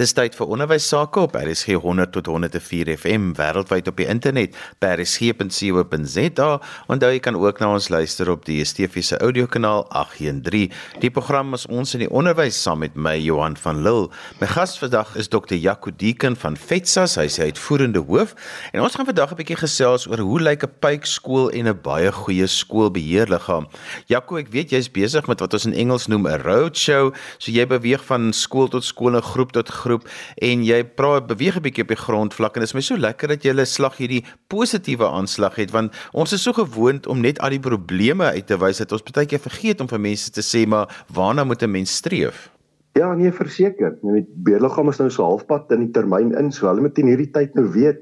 [0.00, 4.54] Dis tyd vir onderwys sake op RSG 100 tot 104 FM wêreldwyd op die internet
[4.80, 6.46] by rsg.co.za
[6.88, 10.72] en daar kan ook na ons luister op die DSTV se audiokanaal 813.
[11.02, 14.08] Die program is ons in die onderwys saam met my Johan van Lille.
[14.40, 15.58] My gas vandag is Dr.
[15.60, 18.32] Jaco Deeken van FETSAS, hy is uitvoerende hoof
[18.72, 22.08] en ons gaan vandag 'n bietjie gesels oor hoe lyk 'n pypskool en 'n baie
[22.08, 23.68] goeie skoolbeheerliggaam.
[24.08, 27.66] Jaco, ek weet jy's besig met wat ons in Engels noem 'n roadshow, so jy
[27.66, 30.06] beweeg van skool tot skool en groep tot groep groep
[30.38, 33.28] en jy praat beweeg 'n bietjie op die grondvlak en dit is my so lekker
[33.34, 37.40] dat jy 'n slag hierdie positiewe aanslag het want ons is so gewoond om net
[37.40, 40.42] al die probleme uit te wys dat ons baie keer vergeet om vir mense te
[40.42, 42.50] sê maar waarna moet 'n mens streef?
[42.94, 43.98] Ja, nee, verseker.
[44.02, 47.06] Nou die beheerliggaam is nou so halfpad in die termyn in, so hulle moet in
[47.06, 48.00] hierdie tyd nou weet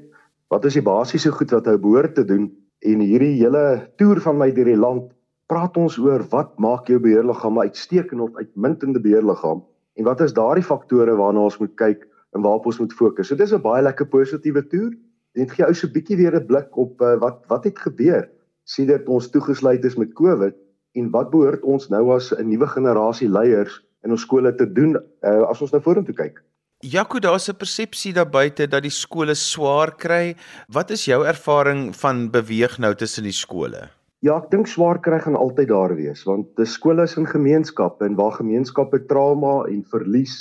[0.49, 2.49] wat is die basiese goed wat hy behoort te doen
[2.81, 5.11] en hierdie hele toer van my deur die land
[5.49, 9.61] praat ons oor wat maak jou beheerliggaam uitstekend of uitmuntende beheerliggaam
[9.97, 13.27] en wat is daardie faktore waarna ons moet kyk en waarop ons moet fokus.
[13.27, 14.93] So dis 'n baie lekker positiewe toer.
[15.33, 18.29] Dit gee ou so 'n bietjie weer 'n blik op uh, wat wat het gebeur
[18.63, 20.55] sedert ons toegesluit is met COVID
[20.93, 24.95] en wat behoort ons nou as 'n nuwe generasie leiers in ons skole te doen
[24.97, 26.43] uh, as ons nou vorentoe kyk.
[26.79, 30.35] Jaco, daar's 'n persepsie daar buite dat die skole swaar kry.
[30.67, 33.98] Wat is jou ervaring van beweeg nou tussen die skole?
[34.19, 38.03] Ja, ek dink swaar kry gaan altyd daar wees want die skole is in gemeenskappe
[38.03, 40.33] en waar gemeenskappe trauma en verlies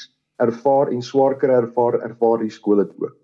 [0.43, 3.15] ervaar en swaar kry ervaar, ervaar die skole dit ook.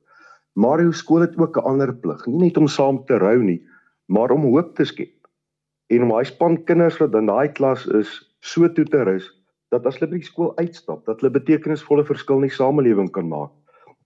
[0.55, 3.67] Maar die skool het ook 'n ander plig, nie net om saam te rou nie,
[4.07, 5.27] maar om hoop te skep.
[5.91, 9.27] En om daai span kinders wat in daai klas is, so toe te rus
[9.73, 13.29] dat as hulle by die skool uitstap, dat hulle betekenisvolle verskil in die samelewing kan
[13.29, 13.51] maak.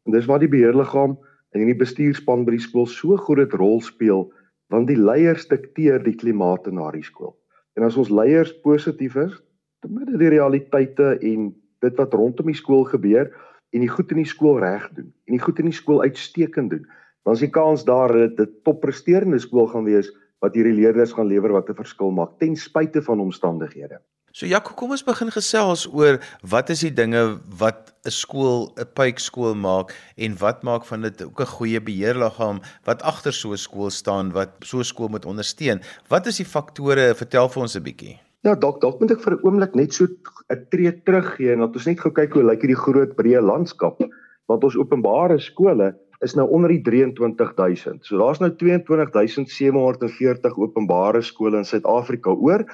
[0.06, 1.18] En dis waar die beheerliggaam
[1.52, 4.33] en die bestuurspan by die skool so groot rol speel
[4.72, 7.34] want die leiers dikteer die klimaat in daardie skool.
[7.77, 9.34] En as ons leiers positief is,
[9.83, 11.52] te midde die realiteite en
[11.84, 13.30] dit wat rondom die skool gebeur
[13.74, 16.72] en die goed in die skool reg doen en die goed in die skool uitstekend
[16.74, 16.86] doen,
[17.24, 20.11] dan is die kans daar dat dit toppresterende skool gaan wees
[20.42, 24.00] wat hierdie leerders gaan lewer wat 'n verskil maak ten spyte van omstandighede.
[24.33, 26.18] So Jaco, kom ons begin gesels oor
[26.52, 31.22] wat is die dinge wat 'n skool 'n pypskool maak en wat maak van dit
[31.22, 35.24] ook 'n goeie beheerliggaam wat agter so 'n skool staan wat so 'n skool moet
[35.24, 35.80] ondersteun.
[36.08, 37.14] Wat is die faktore?
[37.14, 38.18] Vertel vir ons 'n bietjie.
[38.44, 41.74] Ja, dalk dalk moet ek vir 'n oomblik net so 'n tree teruggee en dat
[41.74, 43.98] ons net gou kyk hoe lyk hierdie groot breë landskap
[44.46, 48.05] want ons openbare skole is nou onder die 23000.
[48.05, 52.64] So daar's nou 22740 openbare skole in Suid-Afrika oor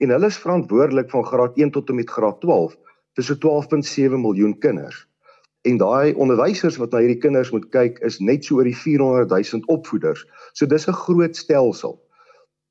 [0.00, 2.76] en hulle is verantwoordelik van graad 1 tot en met graad 12
[3.18, 5.08] vir so 12.7 miljoen kinders.
[5.68, 9.28] En daai onderwysers wat na hierdie kinders moet kyk is net so oor die 400
[9.28, 10.24] 000 opvoeders.
[10.56, 12.00] So dis 'n groot stelsel.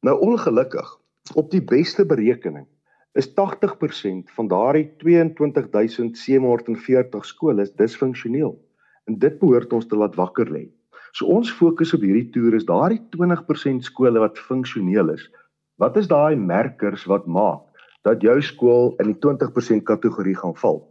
[0.01, 0.97] Nou ongelukkig
[1.35, 2.65] op die beste berekening
[3.13, 8.59] is 80% van daardie 22740 skole disfunksioneel.
[9.05, 10.69] En dit behoort ons te laat wakker lê.
[11.11, 15.29] So ons fokus op hierdie toer is daardie 20% skole wat funksioneel is
[15.79, 17.63] Wat is daai merkers wat maak
[18.03, 20.81] dat jou skool in die 20% kategorie gaan val?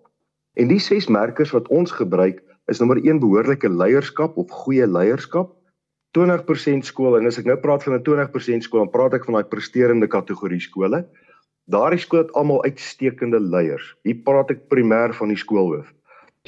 [0.57, 2.41] En die ses merkers wat ons gebruik
[2.73, 5.53] is nommer 1 behoorlike leierskap of goeie leierskap.
[6.17, 9.37] 20% skool en as ek nou praat van 'n 20% skool, dan praat ek van
[9.37, 11.05] daai presterende kategorie skole.
[11.69, 13.95] Daardie skool het almal uitstekende leiers.
[14.05, 15.93] Hier praat ek primêr van die skoolhoof.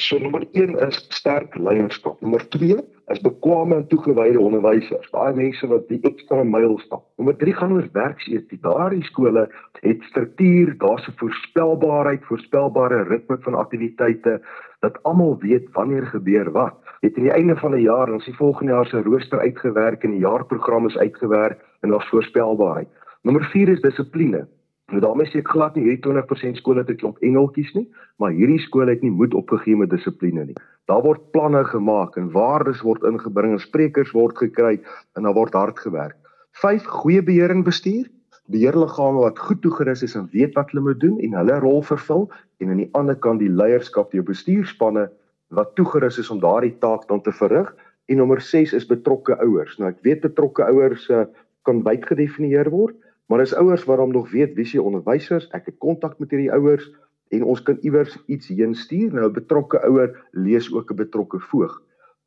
[0.00, 2.20] So nommer 1 is sterk leierskap.
[2.24, 2.78] Nommer 2
[3.12, 5.10] is bekwame en toegewyde onderwysers.
[5.12, 7.02] Daai mense wat die ekstra myl stap.
[7.20, 8.62] Nommer 3 gaan oor werksetiek.
[8.64, 9.42] Daardie skole
[9.82, 14.40] het struktuur, daar's 'n voorspelbaarheid, voorspelbare ritme van aktiwiteite
[14.80, 16.76] dat almal weet wanneer gebeur wat.
[17.00, 20.10] Het aan die einde van 'n jaar, ons die volgende jaar se rooster uitgewerk en
[20.10, 22.88] die jaarprogram is uitgewerk en daar's voorspelbaarheid.
[23.22, 24.48] Nommer 4 is dissipline.
[24.90, 27.86] Nou daarmee sê ek glad nie hierdie 20% skole het 'n klomp engeltjies nie,
[28.18, 30.56] maar hierdie skole het nie moed opgegee met dissipline nie.
[30.90, 34.80] Daar word planne gemaak en waardes word ingebring en sprekers word gekry
[35.14, 36.16] en daar word hard gewerk.
[36.52, 38.08] 5 goeie beheer en bestuur.
[38.50, 42.30] Beheerliggame wat goed toegerus is en weet wat hulle moet doen en hulle rol vervul
[42.58, 45.06] en aan die ander kant die leierskap, die bestuurspanne
[45.54, 47.70] wat toegerus is om daardie taak dan te verrig.
[48.06, 49.78] En nommer 6 is betrokke ouers.
[49.78, 51.24] Nou ek weet betrokke ouers uh,
[51.62, 52.96] kan wyd gedefinieer word.
[53.30, 56.88] Maar as ouers waarom nog weet wie se onderwysers, ek het kontak met hierdie ouers
[57.30, 59.12] en ons kan iewers iets heen stuur.
[59.14, 61.76] Nou 'n betrokke ouer lees ook 'n betrokke voog.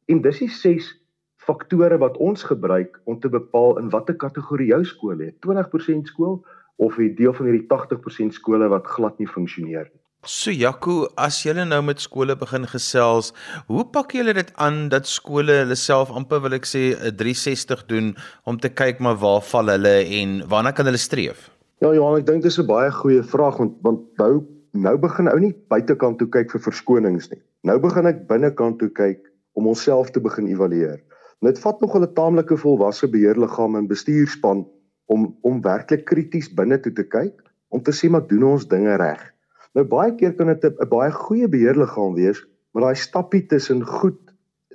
[0.07, 0.88] En dis die ses
[1.35, 5.35] faktore wat ons gebruik om te bepaal in watter kategorie jou skool het.
[5.41, 6.45] 20% skool
[6.75, 10.02] of 'n deel van hierdie 80% skole wat glad nie funksioneer nie.
[10.24, 13.34] So Jaco, as julle nou met skole begin gesels,
[13.68, 17.84] hoe pak julle dit aan dat skole hulle self amper wil ek sê 'n 360
[17.92, 18.16] doen
[18.48, 21.52] om te kyk maar waar val hulle en waarna kan hulle streef?
[21.81, 25.40] Ja Johan, ek dink dis 'n baie goeie vraag want want nou nou begin ou
[25.40, 27.42] nie buitekant toe kyk vir verskonings nie.
[27.64, 29.20] Nou begin ek binnekant toe kyk
[29.60, 31.04] om onsself te begin evalueer.
[31.42, 34.66] Dit vat nog 'n taamlike volwasse beheerliggaam en bestuurspan
[35.08, 37.36] om om werklik krities binne toe te kyk
[37.68, 39.32] om te sê maar doen ons dinge reg.
[39.74, 42.40] Nou baie keer kan dit 'n baie goeie beheerliggaam wees,
[42.72, 44.20] maar daai stappie tussen goed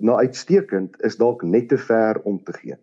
[0.00, 2.76] na uitstekend is dalk net te ver om te gee.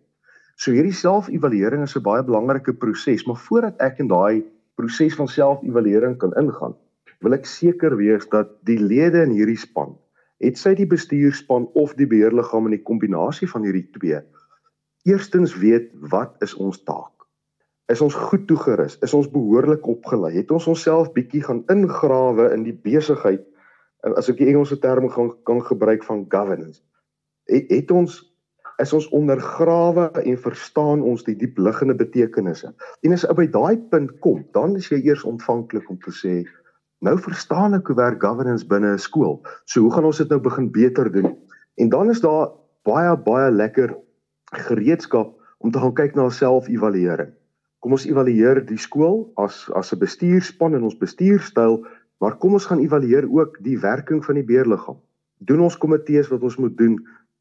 [0.56, 4.44] So hierdie selfevaluering is 'n baie belangrike proses, maar voordat ek in daai
[4.76, 6.74] proses van selfevaluering kan ingaan,
[7.20, 9.96] wil ek seker wees dat die lede in hierdie span,
[10.40, 14.20] het sy die bestuurspan of die beheerliggaam in die kombinasie van hierdie twee,
[15.04, 17.15] eerstens weet wat is ons taak?
[17.92, 18.96] Is ons goed toegerus?
[19.06, 20.32] Is ons behoorlik opgelei?
[20.34, 23.44] Het ons onsself bietjie gaan ingrawe in die besigheid
[24.18, 26.82] as ek die Engelse term gaan kan gebruik van governance?
[27.50, 28.18] Het, het ons
[28.82, 32.74] is ons ondergrawe en verstaan ons die diep liggende betekenisse.
[33.06, 36.34] En as jy by daai punt kom, dan is jy eers ontvanklik om te sê,
[37.06, 39.40] nou verstaan ek hoe werk governance binne 'n skool.
[39.64, 41.36] So hoe gaan ons dit nou begin beter doen?
[41.78, 42.50] En dan is daar
[42.84, 43.96] baie baie lekker
[44.52, 47.32] gereedskap om te gaan kyk na self-evaluering.
[47.86, 51.76] Kom ons evalueer die skool as as 'n bestuurspan en ons bestuurstyl,
[52.18, 54.98] maar kom ons gaan evalueer ook die werking van die beheerliggaam.
[55.38, 56.96] Doen ons komitees wat ons moet doen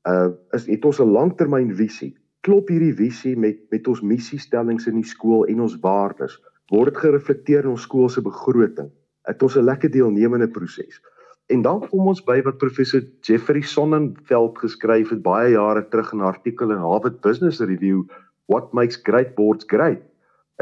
[0.06, 2.14] uh is het ons 'n langtermynvisie.
[2.46, 6.38] Klop hierdie visie met met ons missiestellings in die skool en ons waardes.
[6.70, 8.92] Word dit gereflekteer in ons skool se begroting?
[9.26, 11.02] Het ons 'n lekker deelnemende proses?
[11.50, 16.20] En dan kom ons by wat professor Jeffrey Sonnenfeld geskryf het baie jare terug in
[16.20, 18.04] 'n artikel in Harvard Business Review,
[18.48, 20.04] What makes great boards great?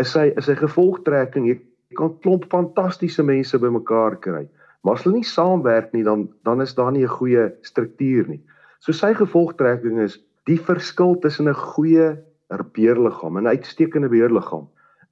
[0.01, 1.59] Is sy is sy gevolgtrekking jy
[1.97, 4.47] kan klomp fantastiese mense bymekaar kry.
[4.83, 8.41] Maar as hulle nie saamwerk nie dan dan is daar nie 'n goeie struktuur nie.
[8.79, 12.17] So sy gevolgtrekking is die verskil tussen 'n goeie
[12.49, 14.67] beheerliggaam en 'n uitstekende beheerliggaam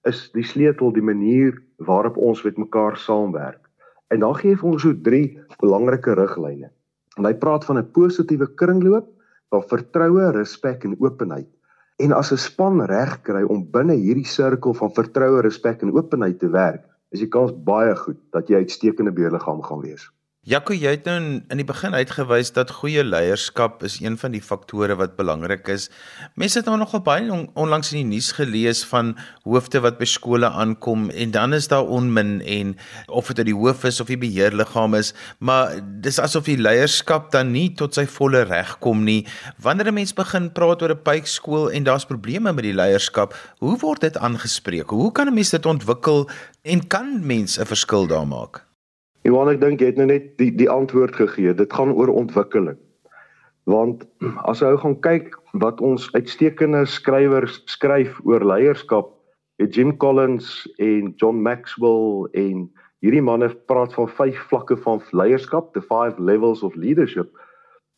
[0.09, 3.61] is die sleutel die manier waarop ons met mekaar saamwerk.
[4.09, 6.69] En dan gee hy ons so drie belangrike riglyne.
[7.17, 9.07] En hy praat van 'n positiewe kringloop
[9.51, 11.47] van vertroue, respek en openheid.
[12.01, 16.39] En as 'n span reg kry om binne hierdie sirkel van vertroue, respek en openheid
[16.39, 16.83] te werk,
[17.13, 20.07] is die kans baie goed dat jy uitstekende beheerliggaam gaan wees.
[20.41, 24.41] Jaco, jy het nou in, die begin uitgewys dat goeie leierskap is een van die
[24.41, 25.83] faktore wat belangrik is.
[26.33, 29.11] Mense het nou nogal baie on, onlangs in die nuus gelees van
[29.45, 32.71] hoofde wat by skole aankom en dan is daar onmin en
[33.05, 37.53] of dit die hoof is of die beheerliggaam is, maar dis asof die leierskap dan
[37.53, 39.27] nie tot sy volle reg kom nie.
[39.61, 43.77] Wanneer 'n mens begin praat oor 'n pypskool en daar's probleme met die leierskap, hoe
[43.77, 44.89] word dit aangespreek?
[44.89, 46.29] Hoe kan 'n mens dit ontwikkel
[46.63, 48.70] en kan mens 'n verskil daar maak?
[49.21, 51.53] Johan ek dink jy het nou net die die antwoord gegee.
[51.53, 52.79] Dit gaan oor ontwikkeling.
[53.69, 54.07] Want
[54.49, 59.11] as jy gaan kyk wat ons uitstekende skrywers skryf oor leierskap,
[59.61, 62.65] het Jim Collins en John Maxwell en
[63.05, 67.29] hierdie manne praat van vyf vlakke van leierskap, the five levels of leadership.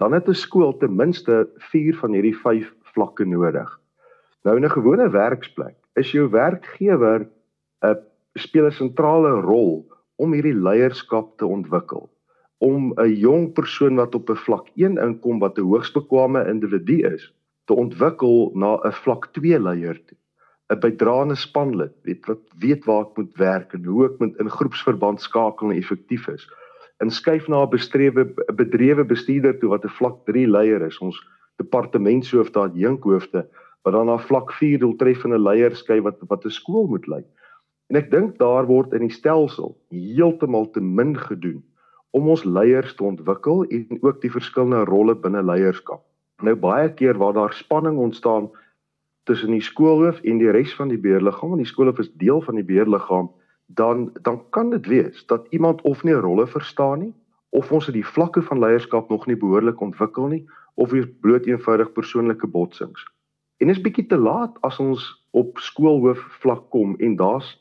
[0.04, 3.80] Dan het 'n skool ten minste 4 van hierdie vyf vlakke nodig.
[4.44, 7.28] Nou in 'n gewone werksplek is jou werkgewer
[7.81, 7.98] 'n
[8.36, 12.10] speel 'n sentrale rol om hierdie leierskap te ontwikkel
[12.63, 17.33] om 'n jong persoon wat op 'n vlak 1 inkom wat 'n hoogsbekwame individu is
[17.68, 20.18] te ontwikkel na 'n vlak 2 leier toe.
[20.71, 24.50] 'n bydraende spanlid weet wat weet waar ek moet werk en hoe ek moet in
[24.50, 26.48] groepsverband skakel en effektief is.
[27.04, 28.24] Inskuif na 'n bestrewe
[28.56, 31.00] bedrewe bestuurder toe wat 'n vlak 3 leier is.
[31.00, 31.19] Ons
[31.57, 33.47] departementshoofde aan jinkhoofde
[33.83, 37.23] wat dan na vlak 4 doeltreffende leiers skuif wat wat 'n skool moet lei
[37.94, 41.59] En ek dink daar word in die stelsel heeltemal te min gedoen
[42.18, 46.02] om ons leiers te ontwikkel en ook die verskillende rolle binne leierskap.
[46.42, 48.47] Nou baie keer waar daar spanning ontstaan
[49.30, 52.57] tussen die skoolhoof en die res van die beheerliggaam, en die skoolhoof is deel van
[52.57, 53.30] die beheerliggaam,
[53.78, 57.14] dan dan kan dit wees dat iemand of nie rolle verstaan nie
[57.54, 60.42] of ons het die vlakke van leierskap nog nie behoorlik ontwikkel nie
[60.81, 63.06] of weer bloot eenvoudig persoonlike botsings.
[63.62, 65.06] En is bietjie te laat as ons
[65.38, 67.54] op skoolhoof vlak kom en daar's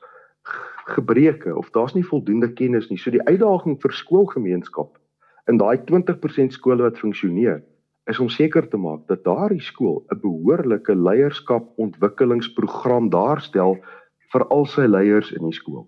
[0.84, 2.98] gebreke of daar's nie voldoende kennis nie.
[2.98, 4.98] So die uitdaging vir skoolgemeenskap
[5.50, 7.62] in daai 20% skole wat funksioneer
[8.10, 13.78] is om seker te maak dat daardie skool 'n behoorlike leierskap ontwikkelingsprogram daarstel
[14.32, 15.86] vir al sy leiers in die skool.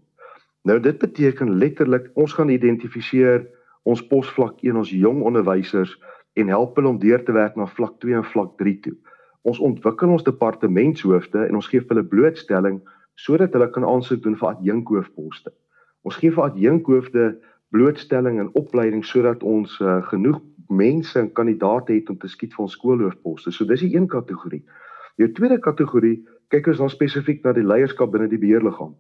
[0.64, 3.46] Nou dit beteken letterlik ons gaan identifiseer
[3.82, 5.98] ons posvlak 1 ons jong onderwysers
[6.34, 8.94] en help hulle om deur te werk na vlak 2 en vlak 3 toe.
[9.42, 12.80] Ons ontwikkel ons departementshoofde en ons gee hulle blootstelling
[13.14, 15.52] sodat hulle kan aansoek doen vir adjunkhoofposte.
[16.04, 17.26] Ons gee vir adjunkhoofde
[17.75, 22.66] blootstelling en opleiding sodat ons uh, genoeg mense en kandidaate het om te skiet vir
[22.66, 23.52] ons skoolhoofposte.
[23.52, 24.62] So dis die een kategorie.
[25.18, 28.94] Die tweede kategorie kyk ons dan spesifiek na die leierskap binne die beheerliggaam.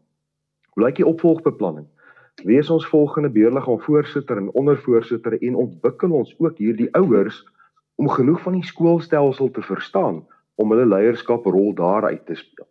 [0.74, 1.86] Hoe lyk die opvolgbeplanning?
[2.42, 7.44] Wie is ons volgende beheerliggaam voorsitter en ondervoorsitter en ontwikkel ons ook hierdie ouers
[7.94, 10.24] om genoeg van die skoolstelsel te verstaan
[10.58, 12.66] om hulle leierskaprol daar uit te speel.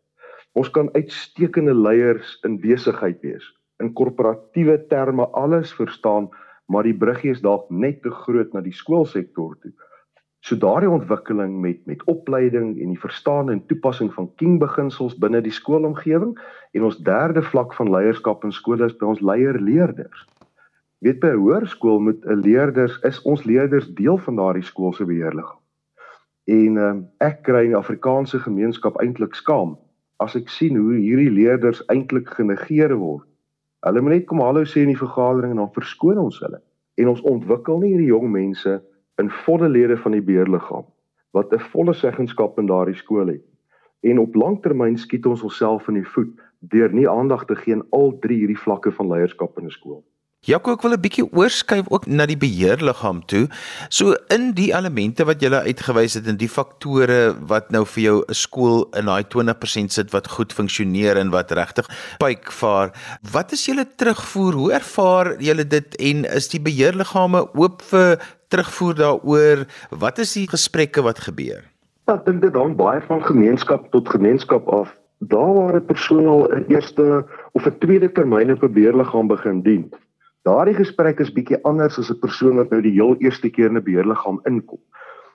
[0.53, 3.45] Ons kan uitstekende leiers in besigheid wees,
[3.81, 6.29] in korporatiewe terme alles verstaan,
[6.69, 9.74] maar die bruggie is dalk net te groot na die skoolsektor toe.
[10.43, 15.41] So daardie ontwikkeling met met opleiding en die verstaan en toepassing van king beginsels binne
[15.41, 16.36] die skoolomgewing
[16.75, 20.25] en ons derde vlak van leierskap in skole is by ons leierleerders.
[21.00, 25.62] Weet by hoërskool moet 'n leerders is ons leerders deel van daardie skool se beheerliggaam.
[26.45, 29.77] En um, ek kry in die Afrikaanse gemeenskap eintlik skaam
[30.24, 33.27] as ek sien hoe hierdie leerders eintlik genegeer word.
[33.84, 36.62] Hulle moet net kom hallo sê in die vergadering en dan verskoon ons hulle.
[37.01, 38.77] En ons ontwikkel nie hierdie jong mense
[39.22, 40.86] in volle lede van die beheerliggaam
[41.34, 43.44] wat 'n volle seggenskap in daardie skool het.
[44.03, 47.88] En op langtermyn skiet ons onsself in die voet deur nie aandag te gee aan
[47.92, 50.03] al drie hierdie vlakke van leierskap in 'n skool.
[50.44, 53.48] Jaco ek wil 'n bietjie oorskuif ook na die beheerliggaam toe.
[53.88, 58.18] So in die elemente wat jy uitgewys het en die faktore wat nou vir jou
[58.28, 61.88] 'n skool in daai 20% sit wat goed funksioneer en wat regtig
[62.20, 62.92] pyk vaar.
[63.32, 64.54] Wat is julle terugvoer?
[64.54, 68.20] Hoe ervaar julle dit en is die beheerliggame oop vir
[68.50, 69.66] terugvoer daaroor?
[69.92, 71.64] Wat is die gesprekke wat gebeur?
[72.12, 74.92] Ek dink dit hang baie van gemeenskap tot gemeenskap af.
[75.20, 77.24] Daar waar 'n persoon al 'n eerste
[77.54, 79.94] of 'n tweede termyn op 'n beheerliggaam begin dien,
[80.44, 83.78] Daardie gesprek is bietjie anders as 'n persoon wat nou die heel eerste keer in
[83.78, 84.80] 'n beheerliggaam inkom.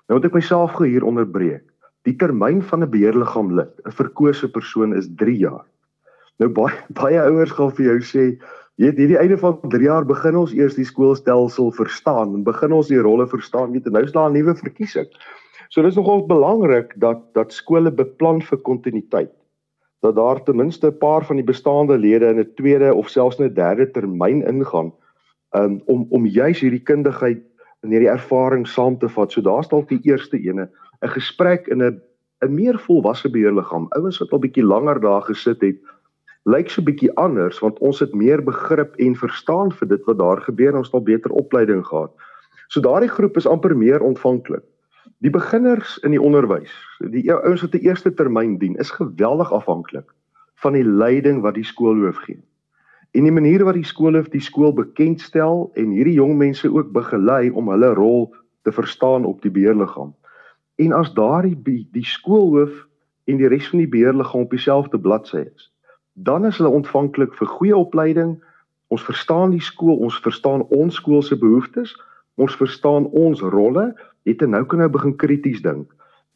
[0.09, 1.65] Nou moet ek myself hier onderbreek.
[2.05, 5.65] Die termyn van 'n beheerliggaam lid, 'n verkose persoon is 3 jaar.
[6.39, 8.39] Nou baie baie ouers gaan vir jou sê,
[8.77, 12.73] jy weet hierdie einde van 3 jaar begin ons eers die skoolstelsel verstaan en begin
[12.73, 15.09] ons die rolle verstaan, weet jy, nou is daar 'n nuwe verkiesing.
[15.71, 19.33] So dis nogal belangrik dat dat skole beplan vir kontinuïteit
[20.01, 23.39] dat daar ten minste 'n paar van die bestaande lede in 'n tweede of selfs
[23.39, 24.93] 'n derde termyn ingaan
[25.57, 27.43] um, om om juis hierdie kundigheid
[27.81, 29.33] en hierdie ervaring saam te vat.
[29.33, 30.69] So daar's dalk die eerste ene,
[31.03, 32.01] 'n gesprek in 'n
[32.43, 33.87] 'n meer volwasse beheerliggaam.
[33.91, 35.77] Ouens wat al bietjie langer daar gesit het,
[36.45, 40.41] lyk so bietjie anders want ons het meer begrip en verstaan vir dit wat daar
[40.41, 42.13] gebeur en ons het al beter opleiding gehad.
[42.69, 44.63] So daardie groep is amper meer ontvanklik.
[45.19, 46.71] Die beginners in die onderwys,
[47.03, 50.07] die e-, ouens wat die eerste termyn dien, is geweldig afhanklik
[50.63, 52.39] van die leiding wat die skoolhoof gee.
[53.19, 57.51] En die manier wat die skoolhoof die skool bekendstel en hierdie jong mense ook begelei
[57.51, 58.29] om hulle rol
[58.63, 60.13] te verstaan op die beheerliggaam.
[60.79, 62.85] En as daardie die skoolhoof
[63.27, 65.67] en die res van die beheerliggaam op dieselfde bladsy is,
[66.15, 68.37] dan is hulle ontvanklik vir goeie opleiding.
[68.95, 71.97] Ons verstaan die skool, ons verstaan ons skool se behoeftes,
[72.39, 73.91] ons verstaan ons rolle
[74.29, 75.89] het en nou kan nou begin krities dink.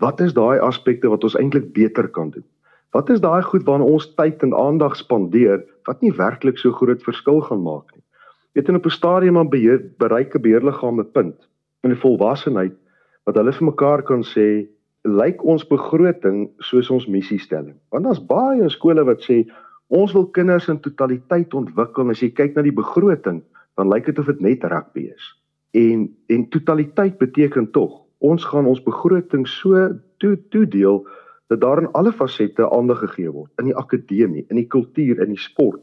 [0.03, 2.45] Wat is daai aspekte wat ons eintlik beter kan doen?
[2.93, 7.03] Wat is daai goed waarna ons tyd en aandag spandeer wat nie werklik so groot
[7.07, 8.05] verskil gaan maak nie?
[8.53, 11.49] Weet in op 'n stadium aan beheer bereik 'n beheerliggame punt
[11.83, 12.77] in die volwassenheid
[13.25, 14.67] wat hulle vir mekaar kan sê
[15.05, 17.77] lyk ons begroting soos ons missiestelling.
[17.91, 19.47] Want daar's baie skole wat sê
[19.89, 22.11] ons wil kinders in totaliteit ontwikkel.
[22.11, 23.43] As jy kyk na die begroting,
[23.77, 25.42] dan lyk dit of dit net rugby is
[25.73, 29.89] en en totaliteit beteken tog ons gaan ons begroting so
[30.23, 31.03] toe toedeel
[31.51, 35.35] dat daar in alle fasette aandag gegee word in die akademie, in die kultuur, in
[35.35, 35.83] die sport.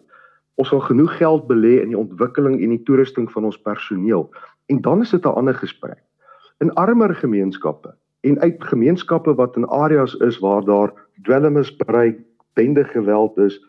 [0.59, 4.27] Ons gaan genoeg geld belê in die ontwikkeling en die toerusting van ons personeel.
[4.71, 6.01] En dan is dit 'n ander gesprek.
[6.59, 10.91] In armer gemeenskappe en uit gemeenskappe wat in areas is waar daar
[11.23, 12.19] dwelmmisbruik,
[12.53, 13.59] bende geweld is,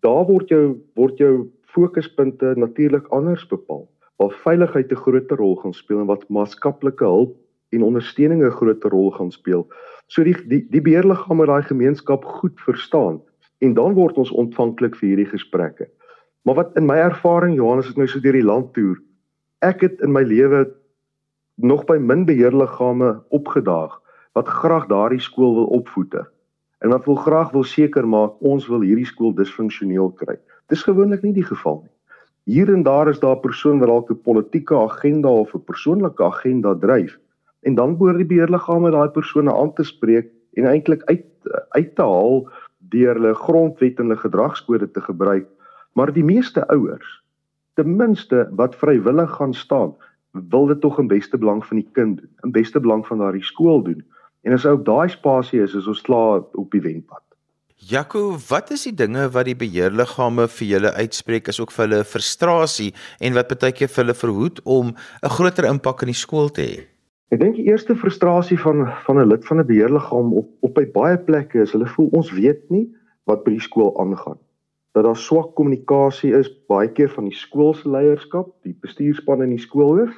[0.00, 5.74] daar word jou word jou fokuspunte natuurlik anders bepaal waar veiligheid 'n groter rol gaan
[5.74, 7.36] speel en wat maatskaplike hulp
[7.70, 9.66] en ondersteuning 'n groter rol gaan speel.
[10.06, 13.20] So die die, die beheerliggaam moet daai gemeenskap goed verstaan
[13.58, 15.88] en dan word ons ontvanklik vir hierdie gesprekke.
[16.44, 19.00] Maar wat in my ervaring Johannes het nou so deur die land toer.
[19.64, 20.66] Ek het in my lewe
[21.56, 24.00] nog by min beheerliggame opgedaag
[24.34, 26.26] wat graag daardie skool wil opvoete
[26.84, 30.36] en wat wil graag wil seker maak ons wil hierdie skool disfunksioneel kry.
[30.68, 31.93] Dis gewoonlik nie die geval nie.
[32.44, 36.24] Hier en daar is daar 'n persoon wat dalk 'n politieke agenda of 'n persoonlike
[36.24, 37.18] agenda dryf
[37.62, 41.24] en dan behoort die beheerliggame daai persone aan te spreek en eintlik uit
[41.68, 42.48] uit te haal
[42.92, 45.48] deur hulle grondwet en hulle gedragskode te gebruik.
[45.92, 47.22] Maar die meeste ouers,
[47.74, 49.94] ten minste wat vrywillig gaan staan,
[50.32, 53.44] wil dit tog in beste belang van die kind doen, in beste belang van daardie
[53.44, 54.04] skool doen.
[54.42, 57.23] En as ou daai spasie is, is ons klaar op die wenpad.
[57.84, 62.04] Jaco, wat is die dinge wat die beheerliggame vir julle uitspreek is ook vir hulle
[62.08, 66.48] frustrasie en wat baie keer vir hulle verhoed om 'n groter impak in die skool
[66.48, 66.78] te hê?
[67.28, 70.86] Ek dink die eerste frustrasie van van 'n lid van 'n beheerliggaam op op by
[70.94, 72.88] baie plekke is hulle voel ons weet nie
[73.26, 74.38] wat by die skool aangaan.
[74.94, 79.50] dat daar swak kommunikasie is baie keer van die skool se leierskap, die bestuurspan in
[79.50, 80.14] die skoolhoof.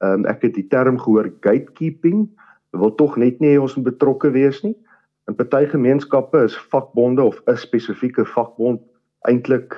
[0.00, 2.28] Ehm um, ek het die term gehoor gatekeeping,
[2.72, 4.76] wil tog net nie hê ons moet betrokke wees nie.
[5.24, 8.80] In party gemeenskappe is vakbonde of 'n spesifieke vakbond
[9.30, 9.76] eintlik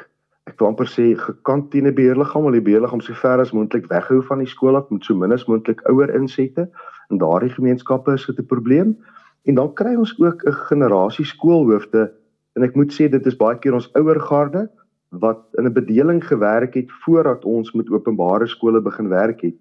[0.50, 3.86] ek wil amper sê gekant teen 'n beheerliggaam, al die beheerliggaam so ver as moontlik
[3.92, 6.66] weghou van die skool af met so min as moontlik ouer insette.
[7.10, 8.96] In daardie gemeenskappe is dit 'n probleem.
[9.44, 12.12] En dan kry ons ook 'n generasie skoolhoofde
[12.56, 14.68] en ek moet sê dit is baie keer ons ouer garde
[15.10, 19.54] wat in 'n bedeling gewerk het voordat ons met openbare skole begin werk het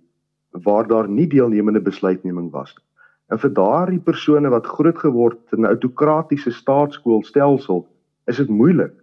[0.51, 2.85] waar daar nie deelnemende besluitneming was nie.
[3.33, 7.87] En vir daardie persone wat groot geword het in 'n autokratiese staatskoolstelsel,
[8.27, 8.93] is dit moeilik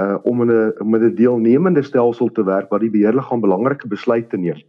[0.00, 4.36] uh om in 'n met 'n deelnemende stelsel te werk waar die beheerliggaam belangrike besluite
[4.36, 4.62] neem.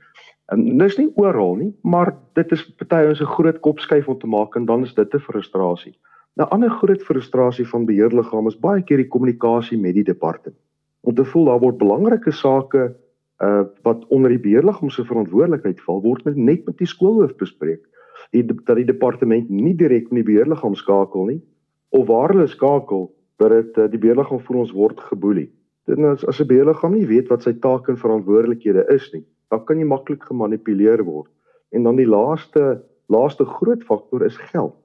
[0.46, 4.20] En dis nie oral nie, maar dit is party ons 'n groot kop skuif om
[4.20, 5.96] te maak en dan is dit 'n frustrasie.
[6.38, 10.58] 'n Ander groot frustrasie van beheerliggame is baie keer die kommunikasie met die departement.
[11.02, 12.96] Om te voel daar word belangrike sake
[13.44, 17.86] uh wat onder die beheerliggaam se verantwoordelikheid val, word met net met die skoolhoof bespreek.
[18.32, 21.42] Die dat die departement nie direk met die beheerliggaam skakel nie
[21.90, 23.10] of waar hulle skakel,
[23.40, 25.48] dat dit uh, die beheerliggaam vir ons word geboelie.
[25.90, 29.66] Dit as as 'n beheerliggaam nie weet wat sy take en verantwoordelikhede is nie, dan
[29.66, 31.32] kan jy maklik gemanipuleer word.
[31.72, 34.76] En dan die laaste laaste groot faktor is geld.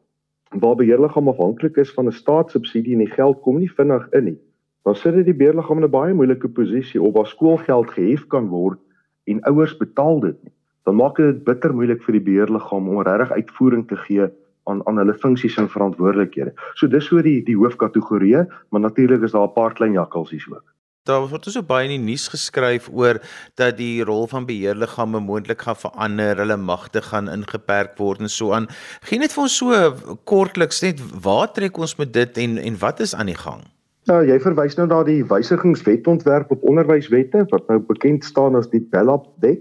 [0.57, 4.38] Waar beheerliggaam afhanklik is van 'n staatssubsidie en die geld kom nie vinnig in nie,
[4.85, 8.49] dan sit dit die beheerliggaam in 'n baie moeilike posisie of waar skoolgeld gehef kan
[8.49, 8.79] word
[9.25, 10.53] en ouers betaal dit nie.
[10.85, 14.29] Dan maak dit bitter moeilik vir die beheerliggaam om regtig uitvoering te gee
[14.69, 16.53] aan aan hulle funksies en verantwoordelikhede.
[16.81, 20.64] So dis so die die hoofkategorieë, maar natuurlik is daar 'n paar klein jakkalsies ook.
[21.05, 23.19] Daar word so baie in die nuus geskryf oor
[23.61, 28.53] dat die rol van beheerliggame moontlik gaan verander, hulle magte gaan ingeperk word en so
[28.53, 28.69] aan.
[29.03, 29.93] Geen net vir ons so
[30.25, 33.61] kortliks net waar trek ons met dit en en wat is aan die gang?
[34.09, 38.81] Ja, jy verwys nou na die wysigingswetontwerp op onderwyswette wat nou bekend staan as die
[38.81, 39.61] BELAP wet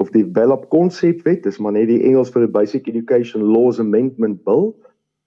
[0.00, 4.44] of die BELAP konsepwet, dis maar net die Engels vir die Basic Education Laws Amendment
[4.44, 4.70] Bill.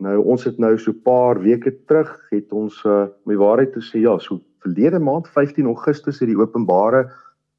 [0.03, 3.81] Nou ons het nou so 'n paar weke terug het ons uh, my waarheid te
[3.81, 7.09] sê ja, so verlede maand 15 Augustus het die openbare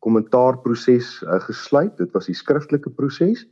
[0.05, 1.97] kommentaarproses uh, gesluit.
[1.97, 3.47] Dit was die skriftelike proses.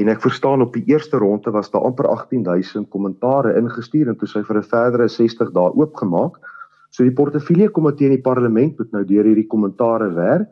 [0.00, 4.28] En ek verstaan op die eerste ronde was daar amper 18000 kommentare ingestuur en toe
[4.28, 6.40] sy vir 'n verdere 60 dae oopgemaak.
[6.90, 10.48] So die portefeulje komitee in die parlement moet nou deur hierdie kommentare werk.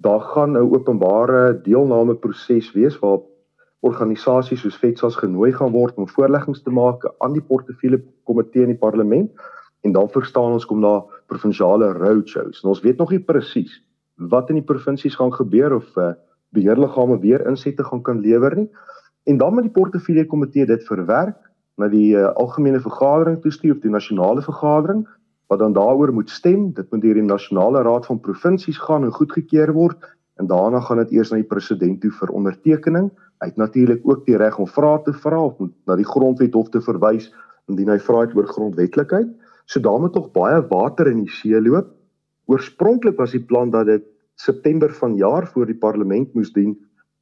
[0.00, 3.18] Daar gaan 'n openbare deelname proses wees waar
[3.80, 8.72] organisasies soos FETSAS genooi gaan word om voorleggings te maak aan die portefeulje komitee in
[8.72, 9.30] die parlement
[9.80, 12.62] en dan verstaan ons kom daar provinsiale roadshows.
[12.62, 13.82] En ons weet nog nie presies
[14.16, 16.12] wat in die provinsies gaan gebeur of uh,
[16.52, 18.68] beheerliggame weer insette gaan kan lewer nie.
[19.24, 21.38] En dan met die portefeulje komitee dit verwerk
[21.76, 25.06] na die uh, algemene vergadering toestuur of die nasionale vergadering
[25.50, 26.70] wat dan daaroor moet stem.
[26.72, 30.06] Dit moet deur die nasionale raad van provinsies gaan en goedgekeur word
[30.38, 33.10] en daarna gaan dit eers na die president toe vir ondertekening.
[33.42, 35.58] Hy het natuurlik ook die reg om vrae te vra of
[35.90, 37.28] na die grondwet hof te verwys
[37.68, 39.28] indien hy vra het oor grondwetlikheid.
[39.66, 41.90] So daar moet tog baie water in die see loop.
[42.50, 44.06] Oorspronklik was die plan dat dit
[44.38, 46.76] September vanjaar voor die parlement moes dien,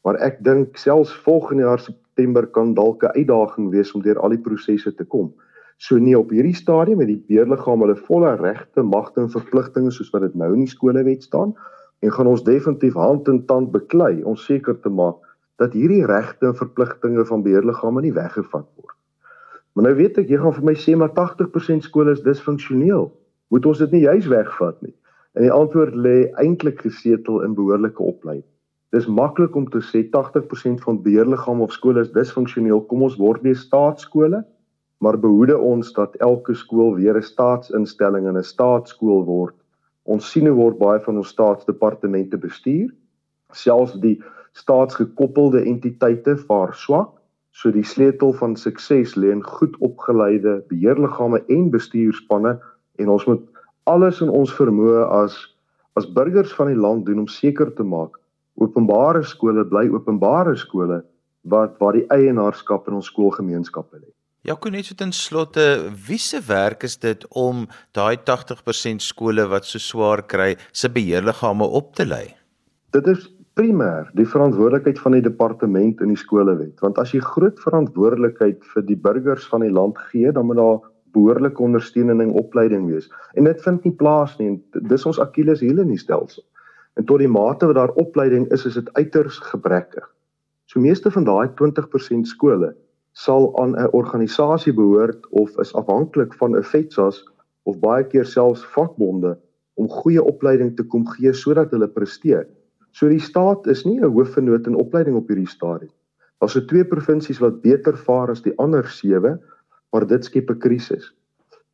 [0.04, 4.36] maar ek dink selfs volgende jaar September kan dalk 'n uitdaging wees om deur al
[4.36, 5.32] die prosesse te kom.
[5.78, 10.10] So nie op hierdie stadium met die beheerliggaam hulle volle regte, magte en verpligtinge soos
[10.14, 11.54] wat dit nou in die skolewet staan
[12.02, 15.22] en gaan ons definitief hand in tand beklei om seker te maak
[15.62, 18.94] dat hierdie regte en verpligtinge van beheerliggame nie weggevat word.
[19.74, 23.10] Maar nou weet ek jy gaan vir my sê maar 80% skole is disfunksioneel.
[23.54, 24.94] Moet ons dit nie juis wegvat nie?
[25.38, 28.46] En die antwoord lê eintlik gesetel in behoorlike opleiding.
[28.90, 32.80] Dis maklik om te sê 80% van beheerliggame of skole is disfunksioneel.
[32.90, 34.42] Kom ons word weer staatskole,
[34.98, 39.54] maar behoede ons dat elke skool weer 'n staatsinstelling en 'n staatskool word.
[40.04, 42.94] Ons sien hoe word baie van ons staatsdepartemente bestuur.
[43.52, 47.18] Selfs die staatsgekoppelde entiteite vaar swak
[47.58, 52.52] So die sleutel van sukses lê in goed opgeleide beheerliggame en bestuurspanne
[53.02, 53.40] en ons moet
[53.90, 55.38] alles in ons vermoë as
[55.98, 58.14] as burgers van die land doen om seker te maak
[58.62, 61.00] openbare skole bly openbare skole
[61.54, 64.10] wat waar die eienaarskap in ons skoolgemeenskappe lê.
[64.48, 65.62] Ja, kon net so ten slotte,
[66.06, 71.66] wie se werk is dit om daai 80% skole wat so swaar kry, se beheerliggame
[71.80, 72.22] op te lei?
[72.96, 73.26] Dit is
[73.60, 78.88] primêr die verantwoordelikheid van die departement in die skolewet want as jy groot verantwoordelikheid vir
[78.88, 80.80] die burgers van die land gee dan moet daar
[81.12, 83.12] behoorlike ondersteuning en opleiding wees.
[83.36, 84.54] En dit vind nie plaas nie
[84.94, 86.46] dis ons Achilles heel in die stelsel.
[86.96, 90.08] En tot die mate wat daar opleiding is is dit uiters gebrekkig.
[90.72, 92.72] So meeste van daai 20% skole
[93.18, 97.24] sal aan 'n organisasie behoort of is afhanklik van 'n FETSAS
[97.62, 99.36] of baie keer selfs vakbonde
[99.74, 102.46] om goeie opleiding te kom gee sodat hulle presteer.
[102.92, 105.90] So die staat is nie 'n hoofvernoot in opleiding op hierdie stadium.
[106.38, 109.38] Daar's se twee provinsies wat beter vaar as die ander sewe,
[109.92, 111.14] maar dit skep 'n krisis.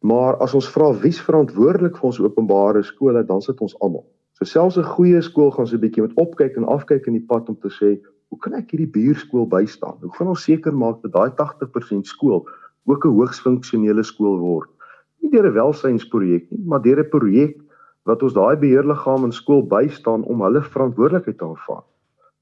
[0.00, 4.07] Maar as ons vra wie's verantwoordelik vir ons openbare skole, dan sit ons almal.
[4.33, 7.26] So selfs 'n goeie skool gaan so 'n bietjie met opkyk en afkyk in die
[7.28, 9.98] pad om te sê, hoe kan ek hierdie buurskool bystaan?
[10.02, 12.46] Hoe gaan ons seker maak dat daai 80% skool
[12.87, 14.70] ook 'n hoogs funksionele skool word?
[15.22, 17.56] Nie deur 'n welsynsprojek nie, maar deur 'n projek
[18.04, 21.84] wat ons daai beheerliggaam in skool bystaan om hulle verantwoordelikheid te aanvaar.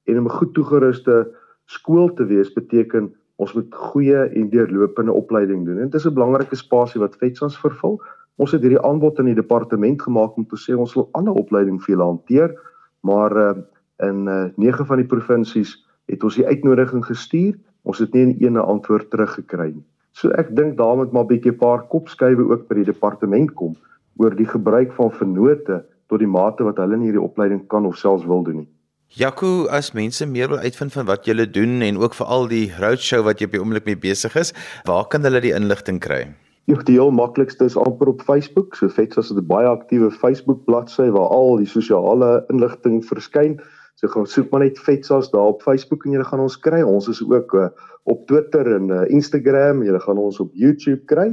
[0.06, 1.28] En om 'n goed toegeruste
[1.66, 5.78] skool te wees beteken ons moet goeie en deurlopende opleiding doen.
[5.78, 8.00] En dit is 'n belangrike spasie wat FETSAS vervul.
[8.36, 11.80] Ons het hierdie aanbod in die departement gemaak om te sê ons wil ander opleiding
[11.82, 12.54] vir julle hanteer,
[13.00, 13.54] maar uh,
[14.02, 15.76] in uh, 9 van die provinsies
[16.10, 17.54] het ons die uitnodiging gestuur.
[17.82, 19.86] Ons het nie 'n ene antwoord teruggekry nie.
[20.12, 23.54] So ek dink daarmee moet maar 'n bietjie 'n paar kopskuive ook by die departement
[23.54, 23.76] kom
[24.16, 27.96] oor die gebruik van vennote tot die mate wat hulle in hierdie opleiding kan of
[27.96, 28.68] selfs wil doen nie.
[29.12, 33.24] Jaco, as mense meer wil uitvind van wat jy doen en ook veral die roadshow
[33.24, 34.54] wat jy op die oomblik mee besig is,
[34.88, 36.34] waar kan hulle die inligting kry?
[36.70, 38.76] Ja, die heel maklikste is amper op Facebook.
[38.78, 43.60] So Vets is 'n baie aktiewe Facebook bladsy waar al die sosiale inligting verskyn.
[44.02, 46.80] So gaan soek maar net Vetsas daar op Facebook en jy gaan ons kry.
[46.82, 47.68] Ons is ook uh,
[48.10, 49.84] op Twitter en uh, Instagram.
[49.86, 51.30] Jy gaan ons op YouTube kry